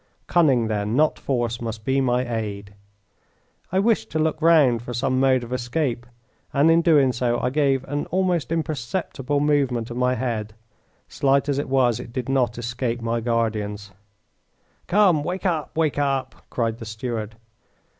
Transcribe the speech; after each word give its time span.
Cunning, 0.25 0.65
then, 0.67 0.95
not 0.95 1.19
force, 1.19 1.61
must 1.61 1.85
be 1.85 2.01
my 2.01 2.27
aid. 2.27 2.73
I 3.71 3.77
wished 3.77 4.09
to 4.09 4.17
look 4.17 4.41
round 4.41 4.81
for 4.81 4.95
some 4.95 5.19
mode 5.19 5.43
of 5.43 5.53
escape, 5.53 6.07
and 6.51 6.71
in 6.71 6.81
doing 6.81 7.11
so 7.13 7.39
I 7.39 7.51
gave 7.51 7.83
an 7.83 8.07
almost 8.07 8.51
imperceptible 8.51 9.39
movement 9.39 9.91
of 9.91 9.97
my 9.97 10.15
head. 10.15 10.55
Slight 11.07 11.47
as 11.49 11.59
it 11.59 11.69
was 11.69 11.99
it 11.99 12.11
did 12.11 12.29
not 12.29 12.57
escape 12.57 12.99
my 12.99 13.19
guardians. 13.19 13.91
"Come, 14.87 15.21
wake 15.21 15.45
up, 15.45 15.77
wake 15.77 15.99
up!" 15.99 16.33
cried 16.49 16.79
the 16.79 16.85
steward. 16.85 17.35